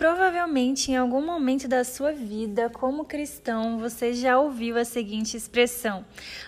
Provavelmente 0.00 0.90
em 0.90 0.96
algum 0.96 1.20
momento 1.20 1.68
da 1.68 1.84
sua 1.84 2.10
vida, 2.10 2.70
como 2.70 3.04
cristão, 3.04 3.78
você 3.78 4.14
já 4.14 4.38
ouviu 4.38 4.78
a 4.78 4.84
seguinte 4.86 5.36
expressão: 5.36 6.06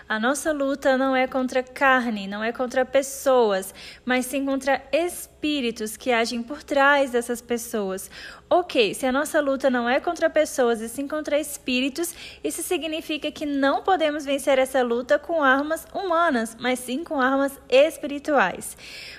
A 0.08 0.18
nossa 0.18 0.50
luta 0.52 0.96
não 0.96 1.14
é 1.14 1.26
contra 1.26 1.62
carne, 1.62 2.26
não 2.26 2.42
é 2.42 2.50
contra 2.50 2.82
pessoas, 2.86 3.74
mas 4.06 4.24
sim 4.24 4.46
contra 4.46 4.82
espíritos 4.90 5.98
que 5.98 6.10
agem 6.10 6.42
por 6.42 6.62
trás 6.62 7.10
dessas 7.10 7.42
pessoas. 7.42 8.10
Ok, 8.48 8.94
se 8.94 9.04
a 9.04 9.12
nossa 9.12 9.38
luta 9.38 9.68
não 9.68 9.86
é 9.86 10.00
contra 10.00 10.30
pessoas 10.30 10.80
e 10.80 10.88
sim 10.88 11.06
contra 11.06 11.38
espíritos, 11.38 12.14
isso 12.42 12.62
significa 12.62 13.30
que 13.30 13.44
não 13.44 13.82
podemos 13.82 14.24
vencer 14.24 14.58
essa 14.58 14.82
luta 14.82 15.18
com 15.18 15.42
armas 15.42 15.86
humanas, 15.92 16.56
mas 16.58 16.78
sim 16.78 17.04
com 17.04 17.20
armas 17.20 17.58
espirituais. 17.68 18.78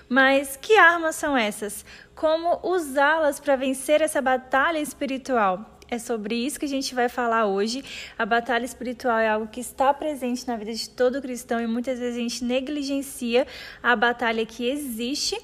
Mas 0.09 0.57
que 0.59 0.75
armas 0.75 1.15
são 1.15 1.38
essas? 1.38 1.86
Como 2.16 2.59
usá-las 2.64 3.39
para 3.39 3.55
vencer 3.55 4.02
essa 4.02 4.21
batalha 4.21 4.79
espiritual? 4.79 5.77
É 5.89 6.00
sobre 6.00 6.36
isso 6.36 6.60
que 6.60 6.65
a 6.65 6.69
gente 6.69 6.93
vai 6.96 7.10
falar 7.10 7.46
hoje. 7.47 7.83
A 8.18 8.25
batalha 8.25 8.65
espiritual 8.65 9.18
é 9.18 9.29
algo 9.29 9.47
que 9.47 9.60
está 9.60 9.93
presente 9.93 10.47
na 10.47 10.55
vida 10.55 10.74
de 10.74 10.89
todo 10.89 11.21
cristão 11.21 11.60
e 11.60 11.68
muitas 11.68 12.00
vezes 12.00 12.18
a 12.18 12.21
gente 12.21 12.43
negligencia 12.43 13.46
a 13.82 13.96
batalha 13.96 14.46
que 14.46 14.68
existe. 14.68 15.39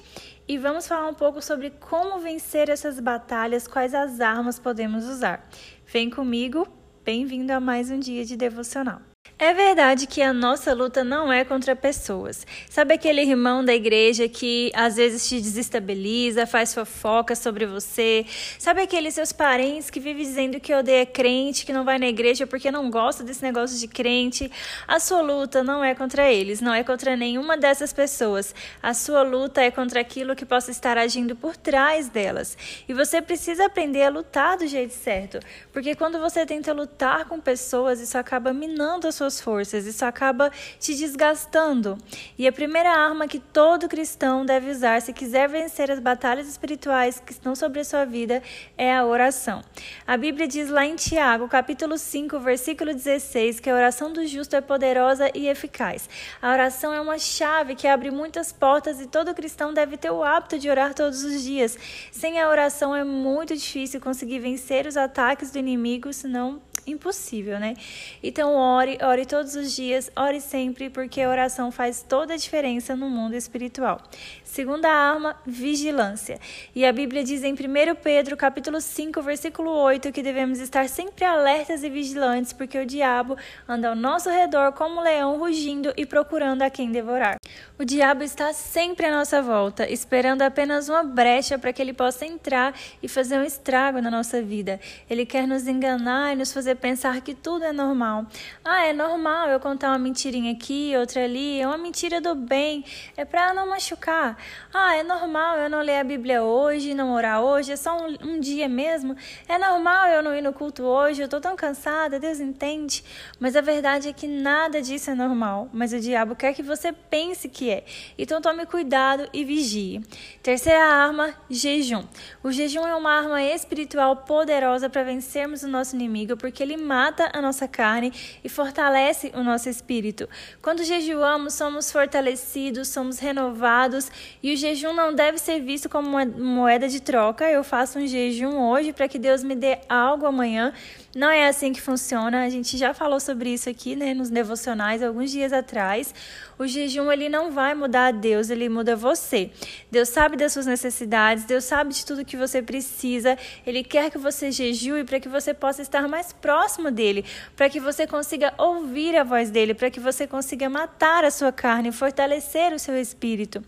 E 0.48 0.58
vamos 0.58 0.86
falar 0.86 1.08
um 1.08 1.14
pouco 1.14 1.42
sobre 1.42 1.70
como 1.70 2.18
vencer 2.18 2.68
essas 2.68 2.98
batalhas, 2.98 3.68
quais 3.68 3.94
as 3.94 4.20
armas 4.20 4.58
podemos 4.58 5.04
usar. 5.06 5.48
Vem 5.86 6.08
comigo, 6.10 6.66
bem-vindo 7.04 7.52
a 7.52 7.60
mais 7.60 7.90
um 7.90 7.98
dia 7.98 8.24
de 8.24 8.36
devocional. 8.36 9.00
É 9.42 9.54
verdade 9.54 10.06
que 10.06 10.20
a 10.20 10.34
nossa 10.34 10.74
luta 10.74 11.02
não 11.02 11.32
é 11.32 11.46
contra 11.46 11.74
pessoas. 11.74 12.46
Sabe 12.68 12.92
aquele 12.92 13.22
irmão 13.22 13.64
da 13.64 13.74
igreja 13.74 14.28
que 14.28 14.70
às 14.74 14.96
vezes 14.96 15.26
te 15.26 15.40
desestabiliza, 15.40 16.46
faz 16.46 16.74
fofoca 16.74 17.34
sobre 17.34 17.64
você? 17.64 18.26
Sabe 18.58 18.82
aqueles 18.82 19.14
seus 19.14 19.32
parentes 19.32 19.88
que 19.88 19.98
vivem 19.98 20.26
dizendo 20.26 20.60
que 20.60 20.74
odeia 20.74 21.06
crente, 21.06 21.64
que 21.64 21.72
não 21.72 21.86
vai 21.86 21.98
na 21.98 22.06
igreja 22.06 22.46
porque 22.46 22.70
não 22.70 22.90
gosta 22.90 23.24
desse 23.24 23.42
negócio 23.42 23.78
de 23.78 23.88
crente? 23.88 24.52
A 24.86 25.00
sua 25.00 25.22
luta 25.22 25.64
não 25.64 25.82
é 25.82 25.94
contra 25.94 26.30
eles, 26.30 26.60
não 26.60 26.74
é 26.74 26.84
contra 26.84 27.16
nenhuma 27.16 27.56
dessas 27.56 27.94
pessoas. 27.94 28.54
A 28.82 28.92
sua 28.92 29.22
luta 29.22 29.62
é 29.62 29.70
contra 29.70 30.02
aquilo 30.02 30.36
que 30.36 30.44
possa 30.44 30.70
estar 30.70 30.98
agindo 30.98 31.34
por 31.34 31.56
trás 31.56 32.10
delas. 32.10 32.58
E 32.86 32.92
você 32.92 33.22
precisa 33.22 33.64
aprender 33.64 34.02
a 34.02 34.10
lutar 34.10 34.58
do 34.58 34.66
jeito 34.66 34.92
certo, 34.92 35.40
porque 35.72 35.94
quando 35.94 36.20
você 36.20 36.44
tenta 36.44 36.74
lutar 36.74 37.24
com 37.24 37.40
pessoas, 37.40 38.02
isso 38.02 38.18
acaba 38.18 38.52
minando 38.52 39.08
as 39.08 39.14
suas 39.14 39.29
suas 39.30 39.40
forças, 39.40 39.86
isso 39.86 40.04
acaba 40.04 40.50
te 40.78 40.94
desgastando. 40.94 41.96
E 42.36 42.46
a 42.46 42.52
primeira 42.52 42.90
arma 42.90 43.28
que 43.28 43.38
todo 43.38 43.88
cristão 43.88 44.44
deve 44.44 44.70
usar 44.70 45.00
se 45.00 45.12
quiser 45.12 45.48
vencer 45.48 45.90
as 45.90 46.00
batalhas 46.00 46.48
espirituais 46.48 47.22
que 47.24 47.32
estão 47.32 47.54
sobre 47.54 47.80
a 47.80 47.84
sua 47.84 48.04
vida 48.04 48.42
é 48.76 48.94
a 48.94 49.04
oração. 49.04 49.62
A 50.06 50.16
Bíblia 50.16 50.48
diz 50.48 50.68
lá 50.68 50.84
em 50.84 50.96
Tiago, 50.96 51.48
capítulo 51.48 51.96
5, 51.96 52.40
versículo 52.40 52.92
16, 52.92 53.60
que 53.60 53.70
a 53.70 53.74
oração 53.74 54.12
do 54.12 54.26
justo 54.26 54.56
é 54.56 54.60
poderosa 54.60 55.30
e 55.34 55.48
eficaz. 55.48 56.08
A 56.42 56.50
oração 56.52 56.92
é 56.92 57.00
uma 57.00 57.18
chave 57.18 57.74
que 57.74 57.86
abre 57.86 58.10
muitas 58.10 58.52
portas 58.52 59.00
e 59.00 59.06
todo 59.06 59.34
cristão 59.34 59.72
deve 59.72 59.96
ter 59.96 60.10
o 60.10 60.24
hábito 60.24 60.58
de 60.58 60.68
orar 60.68 60.94
todos 60.94 61.22
os 61.22 61.42
dias. 61.42 61.78
Sem 62.10 62.40
a 62.40 62.48
oração 62.48 62.94
é 62.94 63.04
muito 63.04 63.54
difícil 63.54 64.00
conseguir 64.00 64.40
vencer 64.40 64.86
os 64.86 64.96
ataques 64.96 65.50
do 65.50 65.58
inimigo, 65.58 66.12
senão 66.12 66.60
impossível, 66.90 67.58
né? 67.58 67.74
Então, 68.22 68.54
ore, 68.54 68.98
ore 69.02 69.24
todos 69.24 69.54
os 69.54 69.74
dias, 69.74 70.10
ore 70.16 70.40
sempre, 70.40 70.90
porque 70.90 71.20
a 71.20 71.28
oração 71.28 71.70
faz 71.70 72.04
toda 72.06 72.34
a 72.34 72.36
diferença 72.36 72.96
no 72.96 73.08
mundo 73.08 73.34
espiritual. 73.34 74.00
Segunda 74.44 74.88
arma, 74.88 75.36
vigilância. 75.46 76.40
E 76.74 76.84
a 76.84 76.92
Bíblia 76.92 77.22
diz 77.22 77.44
em 77.44 77.52
1 77.52 77.56
Pedro, 78.02 78.36
capítulo 78.36 78.80
5, 78.80 79.22
versículo 79.22 79.70
8, 79.70 80.10
que 80.10 80.24
devemos 80.24 80.58
estar 80.58 80.88
sempre 80.88 81.24
alertas 81.24 81.84
e 81.84 81.88
vigilantes, 81.88 82.52
porque 82.52 82.76
o 82.76 82.84
diabo 82.84 83.36
anda 83.68 83.90
ao 83.90 83.94
nosso 83.94 84.28
redor 84.28 84.72
como 84.72 85.00
um 85.00 85.04
leão 85.04 85.38
rugindo 85.38 85.92
e 85.96 86.04
procurando 86.04 86.62
a 86.62 86.70
quem 86.70 86.90
devorar. 86.90 87.36
O 87.78 87.84
diabo 87.84 88.24
está 88.24 88.52
sempre 88.52 89.06
à 89.06 89.10
nossa 89.10 89.40
volta, 89.40 89.88
esperando 89.88 90.42
apenas 90.42 90.88
uma 90.88 91.04
brecha 91.04 91.56
para 91.56 91.72
que 91.72 91.80
ele 91.80 91.92
possa 91.92 92.26
entrar 92.26 92.74
e 93.00 93.06
fazer 93.06 93.38
um 93.38 93.44
estrago 93.44 94.00
na 94.02 94.10
nossa 94.10 94.42
vida. 94.42 94.80
Ele 95.08 95.24
quer 95.24 95.46
nos 95.46 95.68
enganar 95.68 96.32
e 96.32 96.36
nos 96.36 96.52
fazer 96.52 96.74
pensar 96.80 97.20
que 97.20 97.34
tudo 97.34 97.64
é 97.64 97.72
normal. 97.72 98.26
Ah, 98.64 98.84
é 98.86 98.92
normal 98.92 99.48
eu 99.48 99.60
contar 99.60 99.90
uma 99.90 99.98
mentirinha 99.98 100.52
aqui, 100.52 100.92
outra 100.96 101.24
ali, 101.24 101.60
é 101.60 101.66
uma 101.66 101.78
mentira 101.78 102.20
do 102.20 102.34
bem, 102.34 102.84
é 103.16 103.24
para 103.24 103.54
não 103.54 103.68
machucar. 103.68 104.36
Ah, 104.72 104.96
é 104.96 105.02
normal 105.02 105.58
eu 105.58 105.70
não 105.70 105.80
ler 105.80 105.98
a 105.98 106.04
Bíblia 106.04 106.42
hoje, 106.42 106.94
não 106.94 107.12
orar 107.12 107.42
hoje, 107.42 107.72
é 107.72 107.76
só 107.76 107.96
um, 107.96 108.16
um 108.22 108.40
dia 108.40 108.68
mesmo. 108.68 109.14
É 109.46 109.58
normal 109.58 110.08
eu 110.08 110.22
não 110.22 110.34
ir 110.34 110.42
no 110.42 110.52
culto 110.52 110.82
hoje, 110.82 111.22
eu 111.22 111.28
tô 111.28 111.40
tão 111.40 111.54
cansada, 111.54 112.18
Deus 112.18 112.40
entende. 112.40 113.04
Mas 113.38 113.54
a 113.54 113.60
verdade 113.60 114.08
é 114.08 114.12
que 114.12 114.26
nada 114.26 114.80
disso 114.80 115.10
é 115.10 115.14
normal, 115.14 115.68
mas 115.72 115.92
o 115.92 116.00
diabo 116.00 116.34
quer 116.34 116.54
que 116.54 116.62
você 116.62 116.92
pense 116.92 117.48
que 117.48 117.70
é. 117.70 117.84
Então 118.18 118.40
tome 118.40 118.64
cuidado 118.66 119.28
e 119.32 119.44
vigie. 119.44 120.00
Terceira 120.42 120.84
arma, 120.84 121.34
jejum. 121.48 122.04
O 122.42 122.50
jejum 122.50 122.86
é 122.86 122.94
uma 122.94 123.12
arma 123.12 123.42
espiritual 123.42 124.16
poderosa 124.16 124.88
para 124.88 125.02
vencermos 125.02 125.62
o 125.62 125.68
nosso 125.68 125.94
inimigo, 125.94 126.36
porque 126.36 126.59
ele 126.62 126.70
ele 126.70 126.76
mata 126.76 127.30
a 127.32 127.42
nossa 127.42 127.66
carne 127.66 128.12
e 128.44 128.48
fortalece 128.48 129.32
o 129.34 129.42
nosso 129.42 129.68
espírito. 129.68 130.28
Quando 130.62 130.84
jejuamos, 130.84 131.54
somos 131.54 131.90
fortalecidos, 131.90 132.88
somos 132.88 133.18
renovados 133.18 134.10
e 134.42 134.52
o 134.52 134.56
jejum 134.56 134.92
não 134.92 135.12
deve 135.12 135.38
ser 135.38 135.60
visto 135.60 135.88
como 135.88 136.08
uma 136.08 136.24
moeda 136.24 136.88
de 136.88 137.00
troca. 137.00 137.50
Eu 137.50 137.64
faço 137.64 137.98
um 137.98 138.06
jejum 138.06 138.56
hoje 138.68 138.92
para 138.92 139.08
que 139.08 139.18
Deus 139.18 139.42
me 139.42 139.56
dê 139.56 139.78
algo 139.88 140.26
amanhã. 140.26 140.72
Não 141.14 141.28
é 141.28 141.48
assim 141.48 141.72
que 141.72 141.80
funciona. 141.80 142.44
A 142.44 142.48
gente 142.48 142.78
já 142.78 142.94
falou 142.94 143.18
sobre 143.18 143.52
isso 143.52 143.68
aqui, 143.68 143.96
né, 143.96 144.14
nos 144.14 144.30
devocionais 144.30 145.02
alguns 145.02 145.32
dias 145.32 145.52
atrás. 145.52 146.14
O 146.56 146.68
jejum 146.68 147.10
ele 147.10 147.28
não 147.28 147.50
vai 147.50 147.74
mudar 147.74 148.12
Deus, 148.12 148.48
ele 148.48 148.68
muda 148.68 148.94
você. 148.94 149.50
Deus 149.90 150.08
sabe 150.08 150.36
das 150.36 150.52
suas 150.52 150.66
necessidades, 150.66 151.44
Deus 151.44 151.64
sabe 151.64 151.92
de 151.92 152.06
tudo 152.06 152.24
que 152.24 152.36
você 152.36 152.62
precisa. 152.62 153.36
Ele 153.66 153.82
quer 153.82 154.08
que 154.10 154.18
você 154.18 154.52
jejue 154.52 155.02
para 155.02 155.18
que 155.18 155.28
você 155.28 155.52
possa 155.52 155.82
estar 155.82 156.06
mais 156.06 156.32
próximo 156.32 156.92
dele, 156.92 157.24
para 157.56 157.68
que 157.68 157.80
você 157.80 158.06
consiga 158.06 158.54
ouvir 158.56 159.16
a 159.16 159.24
voz 159.24 159.50
dele, 159.50 159.74
para 159.74 159.90
que 159.90 159.98
você 159.98 160.28
consiga 160.28 160.70
matar 160.70 161.24
a 161.24 161.30
sua 161.30 161.50
carne, 161.50 161.90
fortalecer 161.90 162.72
o 162.72 162.78
seu 162.78 162.96
espírito. 162.96 163.64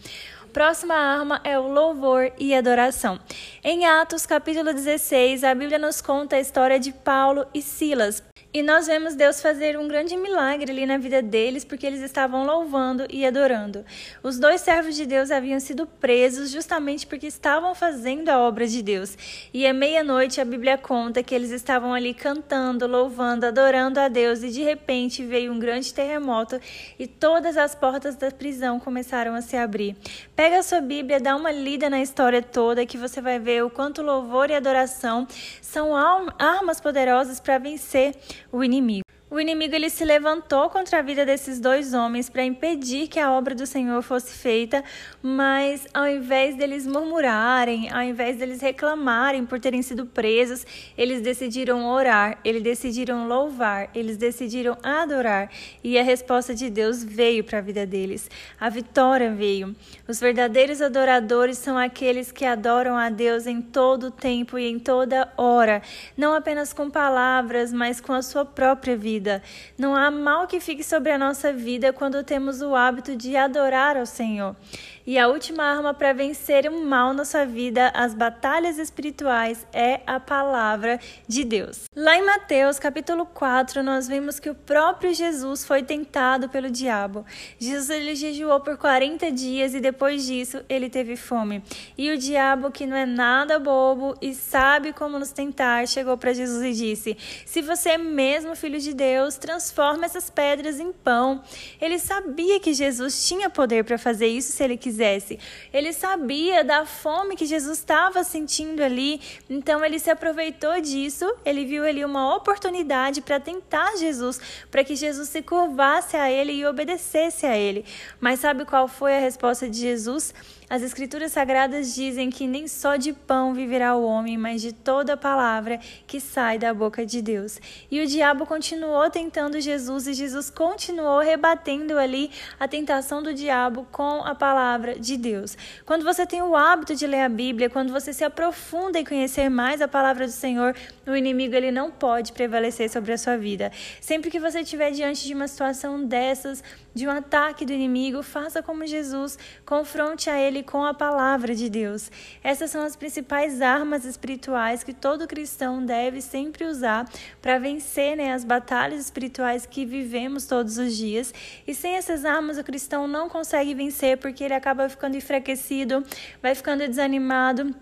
Próxima 0.53 0.95
arma 0.95 1.41
é 1.45 1.59
o 1.59 1.67
louvor 1.67 2.31
e 2.39 2.55
adoração. 2.55 3.19
Em 3.65 3.87
Atos, 3.87 4.27
capítulo 4.27 4.75
16, 4.75 5.45
a 5.45 5.55
Bíblia 5.55 5.79
nos 5.79 6.03
conta 6.03 6.37
a 6.37 6.41
história 6.41 6.79
de 6.79 6.93
Paulo 6.93 7.47
e 7.55 7.63
Silas. 7.63 8.23
E 8.55 8.63
nós 8.63 8.87
vemos 8.87 9.15
Deus 9.15 9.41
fazer 9.41 9.79
um 9.79 9.89
grande 9.89 10.15
milagre 10.15 10.71
ali 10.71 10.85
na 10.85 10.99
vida 10.99 11.23
deles, 11.23 11.65
porque 11.65 11.87
eles 11.87 12.03
estavam 12.03 12.45
louvando 12.45 13.07
e 13.09 13.25
adorando. 13.25 13.83
Os 14.23 14.39
dois 14.39 14.61
servos 14.61 14.95
de 14.95 15.07
Deus 15.07 15.31
haviam 15.31 15.59
sido 15.59 15.87
presos 15.87 16.51
justamente 16.51 17.07
porque 17.07 17.27
estavam 17.27 17.75
fazendo 17.75 18.29
a 18.29 18.39
obra 18.39 18.67
de 18.67 18.83
Deus. 18.83 19.17
E 19.55 19.67
à 19.67 19.73
meia-noite 19.73 20.39
a 20.39 20.45
Bíblia 20.45 20.77
conta 20.77 21.23
que 21.23 21.35
eles 21.35 21.51
estavam 21.51 21.95
ali 21.95 22.13
cantando, 22.13 22.87
louvando, 22.87 23.47
adorando 23.47 23.99
a 23.99 24.09
Deus, 24.09 24.43
e 24.43 24.51
de 24.51 24.63
repente 24.63 25.25
veio 25.25 25.51
um 25.51 25.59
grande 25.59 25.95
terremoto 25.95 26.61
e 26.99 27.07
todas 27.07 27.57
as 27.57 27.75
portas 27.75 28.17
da 28.17 28.31
prisão 28.31 28.79
começaram 28.79 29.35
a 29.35 29.41
se 29.41 29.57
abrir. 29.57 29.97
Pega 30.37 30.59
a 30.59 30.63
sua 30.63 30.83
Bíblia, 30.83 31.19
dá 31.19 31.35
uma 31.35 31.51
lida 31.51 31.89
na 31.89 32.03
história 32.03 32.43
toda 32.43 32.85
que 32.85 32.99
você 32.99 33.23
vai 33.23 33.39
ver 33.39 33.65
o 33.65 33.71
quanto 33.71 34.03
louvor 34.03 34.51
e 34.51 34.55
adoração 34.55 35.27
são 35.63 35.97
armas 36.39 36.83
poderosas 36.83 37.41
para 37.41 37.57
vencer 37.57 38.15
o 38.53 38.63
inimigo. 38.63 39.12
O 39.33 39.41
inimigo 39.41 39.75
ele 39.75 39.89
se 39.89 40.05
levantou 40.05 40.69
contra 40.69 40.99
a 40.99 41.03
vida 41.03 41.25
desses 41.25 41.59
dois 41.59 41.95
homens 41.95 42.29
para 42.29 42.45
impedir 42.45 43.09
que 43.09 43.19
a 43.19 43.33
obra 43.33 43.55
do 43.55 43.65
Senhor 43.65 44.03
fosse 44.03 44.31
feita, 44.35 44.85
mas 45.23 45.87
ao 45.95 46.07
invés 46.07 46.55
deles 46.55 46.87
murmurarem, 46.87 47.91
ao 47.91 48.03
invés 48.03 48.37
deles 48.37 48.61
reclamarem 48.61 49.47
por 49.47 49.59
terem 49.59 49.81
sido 49.81 50.05
presos, 50.05 50.67
eles 50.99 51.23
decidiram 51.23 51.89
orar, 51.89 52.41
eles 52.45 52.63
decidiram 52.63 53.27
louvar, 53.27 53.89
eles 53.95 54.19
decidiram 54.19 54.77
adorar, 54.83 55.49
e 55.83 55.99
a 55.99 56.03
resposta 56.03 56.55
de 56.55 56.69
Deus 56.69 57.03
veio 57.03 57.43
para 57.43 57.57
a 57.57 57.63
vida 57.63 57.87
deles. 57.87 58.29
A 58.61 58.69
vitória 58.69 59.33
veio. 59.33 59.75
Os 60.07 60.21
verdadeiros 60.21 60.83
adoradores 60.83 61.57
são 61.57 61.79
aqueles 61.79 62.31
que 62.31 62.45
adoram 62.45 62.99
a 62.99 63.09
Deus 63.09 63.47
em 63.47 63.63
todo 63.63 64.11
tempo 64.11 64.59
e 64.59 64.69
em 64.69 64.79
toda 64.79 65.33
hora, 65.39 65.81
não 66.19 66.35
apenas 66.35 66.75
com 66.75 66.91
palavras, 66.91 67.73
mas 67.73 67.99
com 67.99 68.13
a 68.13 68.21
sua 68.21 68.45
própria 68.45 68.95
vida 68.95 69.22
vida. 69.23 69.43
Não 69.79 69.95
há 69.95 70.11
mal 70.11 70.49
que 70.49 70.59
fique 70.59 70.83
sobre 70.83 71.13
a 71.13 71.19
nossa 71.19 71.53
vida 71.53 71.93
quando 71.93 72.25
temos 72.25 72.61
o 72.61 72.75
hábito 72.75 73.15
de 73.15 73.37
adorar 73.37 73.97
ao 73.97 74.05
Senhor. 74.05 74.57
E 75.05 75.19
a 75.19 75.27
última 75.27 75.65
arma 75.65 75.93
para 75.93 76.13
vencer 76.13 76.69
o 76.69 76.85
mal 76.85 77.13
na 77.13 77.25
sua 77.25 77.45
vida, 77.45 77.91
as 77.93 78.15
batalhas 78.15 78.79
espirituais, 78.79 79.67
é 79.73 80.01
a 80.07 80.21
palavra 80.21 81.01
de 81.27 81.43
Deus. 81.43 81.87
Lá 81.95 82.17
em 82.17 82.25
Mateus, 82.25 82.79
capítulo 82.79 83.27
4, 83.27 83.83
nós 83.83 84.07
vemos 84.07 84.39
que 84.39 84.49
o 84.49 84.55
próprio 84.55 85.13
Jesus 85.13 85.65
foi 85.65 85.83
tentado 85.83 86.49
pelo 86.49 86.71
diabo. 86.71 87.27
Jesus 87.59 87.91
ele 87.91 88.15
jejuou 88.15 88.61
por 88.61 88.77
40 88.77 89.33
dias 89.33 89.75
e 89.75 89.81
depois 89.81 90.25
disso 90.25 90.63
ele 90.69 90.89
teve 90.89 91.17
fome. 91.17 91.65
E 91.99 92.11
o 92.13 92.17
diabo, 92.17 92.71
que 92.71 92.87
não 92.87 92.97
é 92.97 93.05
nada 93.05 93.59
bobo 93.59 94.15
e 94.23 94.33
sabe 94.33 94.93
como 94.93 95.19
nos 95.19 95.33
tentar, 95.33 95.89
chegou 95.89 96.17
para 96.17 96.33
Jesus 96.33 96.63
e 96.63 96.73
disse: 96.73 97.17
Se 97.45 97.61
você 97.61 97.91
é 97.91 97.99
mesmo 97.99 98.55
filho 98.55 98.79
de 98.79 98.95
Deus, 98.95 99.12
transforma 99.39 100.05
essas 100.05 100.31
pedras 100.31 100.79
em 100.79 100.93
pão. 100.93 101.43
Ele 101.81 101.99
sabia 101.99 102.59
que 102.61 102.73
Jesus 102.73 103.27
tinha 103.27 103.51
poder 103.51 103.85
para 103.85 103.99
fazer 103.99 104.27
isso 104.27 104.53
se 104.53 104.63
ele 104.63 104.77
quisesse. 104.77 105.39
Ele 105.73 105.93
sabia 105.93 106.65
da 106.65 106.85
fome 106.85 107.37
que 107.37 107.47
Jesus 107.47 107.79
estava 107.79 108.25
sentindo 108.25 108.83
ali, 108.83 109.21
então 109.49 109.85
ele 109.85 109.99
se 109.99 110.11
aproveitou 110.11 110.81
disso. 110.81 111.33
Ele 111.45 111.65
viu 111.65 111.85
ali 111.85 112.05
uma 112.05 112.35
oportunidade 112.37 113.21
para 113.21 113.41
tentar 113.41 113.97
Jesus, 113.97 114.41
para 114.71 114.85
que 114.85 114.97
Jesus 114.97 115.29
se 115.29 115.43
curvasse 115.43 116.17
a 116.17 116.31
ele 116.31 116.53
e 116.53 116.67
obedecesse 116.67 117.47
a 117.47 117.57
ele. 117.57 117.85
Mas 118.21 118.41
sabe 118.41 118.65
qual 118.65 118.89
foi 118.89 119.17
a 119.17 119.21
resposta 119.21 119.69
de 119.69 119.79
Jesus? 119.79 120.35
As 120.73 120.81
Escrituras 120.81 121.33
Sagradas 121.33 121.95
dizem 121.95 122.31
que 122.31 122.47
nem 122.47 122.67
só 122.67 122.97
de 122.97 123.13
pão 123.13 123.53
viverá 123.53 123.95
o 123.95 124.07
homem, 124.07 124.39
mas 124.39 124.63
de 124.63 124.73
toda 124.73 125.19
palavra 125.19 125.79
que 126.07 126.19
sai 126.19 126.59
da 126.59 126.73
boca 126.73 127.05
de 127.05 127.21
Deus. 127.21 127.61
E 127.91 128.01
o 128.01 128.07
diabo 128.07 128.47
continuou 128.47 129.11
tentando 129.11 129.61
Jesus 129.61 130.07
e 130.07 130.15
Jesus 130.15 130.49
continuou 130.49 131.19
rebatendo 131.19 131.99
ali 131.99 132.31
a 132.59 132.67
tentação 132.67 133.23
do 133.23 133.35
diabo 133.35 133.87
com 133.93 134.25
a 134.25 134.35
palavra 134.35 134.99
de 134.99 135.19
Deus. 135.19 135.59
Quando 135.85 136.05
você 136.05 136.25
tem 136.25 136.41
o 136.41 136.57
hábito 136.57 136.95
de 136.95 137.07
ler 137.07 137.21
a 137.21 137.29
Bíblia, 137.29 137.69
quando 137.69 137.93
você 137.93 138.11
se 138.11 138.25
aprofunda 138.25 138.99
em 138.99 139.05
conhecer 139.05 139.51
mais 139.51 139.83
a 139.83 139.89
palavra 139.89 140.25
do 140.25 140.33
Senhor, 140.33 140.75
o 141.07 141.15
inimigo 141.15 141.55
ele 141.55 141.71
não 141.71 141.91
pode 141.91 142.33
prevalecer 142.33 142.89
sobre 142.89 143.13
a 143.13 143.19
sua 143.19 143.37
vida. 143.37 143.71
Sempre 144.01 144.31
que 144.31 144.41
você 144.41 144.61
estiver 144.61 144.91
diante 144.91 145.27
de 145.27 145.35
uma 145.35 145.49
situação 145.49 146.03
dessas, 146.03 146.65
de 146.95 147.07
um 147.07 147.11
ataque 147.11 147.67
do 147.67 147.75
inimigo, 147.75 148.23
faça 148.23 148.63
como 148.63 148.87
Jesus, 148.87 149.39
confronte 149.67 150.31
a 150.31 150.41
ele 150.41 150.62
com 150.63 150.85
a 150.85 150.95
palavra 150.95 151.55
de 151.55 151.69
Deus. 151.69 152.11
Essas 152.43 152.71
são 152.71 152.83
as 152.83 152.97
principais 152.97 153.61
armas 153.61 154.05
espirituais 154.05 154.83
que 154.83 154.93
todo 154.93 155.27
cristão 155.27 155.85
deve 155.85 156.21
sempre 156.21 156.65
usar 156.65 157.09
para 157.41 157.59
vencer 157.59 158.17
né, 158.17 158.33
as 158.33 158.45
batalhas 158.45 159.01
espirituais 159.01 159.67
que 159.67 159.85
vivemos 159.85 160.47
todos 160.47 160.79
os 160.79 160.97
dias. 160.97 161.33
E 161.67 161.75
sem 161.75 161.95
essas 161.95 162.25
armas, 162.25 162.59
o 162.59 162.65
cristão 162.65 163.07
não 163.07 163.29
consegue 163.29 163.75
vencer 163.75 164.19
porque 164.19 164.45
ele 164.45 164.55
acaba 164.55 164.89
ficando 164.89 165.17
enfraquecido, 165.17 166.05
vai 166.41 166.55
ficando 166.55 166.87
desanimado 166.87 167.75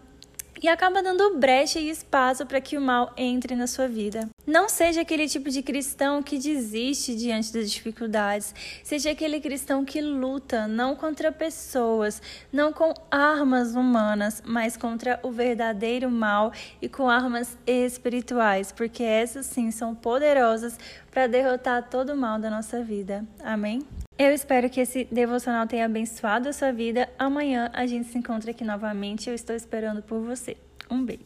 e 0.63 0.69
acaba 0.69 1.03
dando 1.03 1.37
brecha 1.37 1.79
e 1.79 1.91
espaço 1.91 2.45
para 2.47 2.61
que 2.61 2.77
o 2.77 2.81
mal 2.81 3.13
entre 3.17 3.55
na 3.55 3.67
sua 3.67 3.89
vida. 3.89 4.29
Não 4.47 4.69
seja 4.69 5.01
aquele 5.01 5.29
tipo 5.29 5.51
de 5.51 5.63
cristão 5.63 6.23
que 6.23 6.39
desiste 6.39 7.15
diante 7.15 7.53
das 7.53 7.71
dificuldades, 7.71 8.55
seja 8.83 9.11
aquele 9.11 9.41
cristão 9.41 9.85
que 9.85 10.01
luta 10.01 10.67
não 10.67 10.95
contra 10.95 11.33
pessoas, 11.33 12.21
não 12.53 12.73
com 12.73 12.93
armas 13.11 13.75
humanas, 13.75 14.43
mas 14.45 14.77
contra 14.77 15.19
o 15.23 15.31
verdadeiro 15.31 16.11
mal 16.11 16.53
e 16.81 16.89
com 16.89 17.09
armas 17.09 17.57
espirituais, 17.67 18.73
porque 18.73 19.03
essas 19.03 19.47
sim 19.47 19.71
são 19.71 19.95
poderosas 19.95 20.79
para 21.11 21.27
derrotar 21.27 21.89
todo 21.89 22.13
o 22.13 22.17
mal 22.17 22.39
da 22.39 22.51
nossa 22.51 22.83
vida. 22.83 23.25
Amém? 23.43 23.83
Eu 24.23 24.35
espero 24.35 24.69
que 24.69 24.83
esse 24.83 25.09
devocional 25.11 25.67
tenha 25.67 25.87
abençoado 25.87 26.47
a 26.47 26.53
sua 26.53 26.71
vida. 26.73 27.09
Amanhã 27.19 27.71
a 27.73 27.87
gente 27.87 28.07
se 28.09 28.19
encontra 28.19 28.51
aqui 28.51 28.63
novamente. 28.63 29.31
Eu 29.31 29.35
estou 29.35 29.57
esperando 29.57 30.03
por 30.03 30.21
você. 30.21 30.59
Um 30.91 31.03
beijo. 31.03 31.25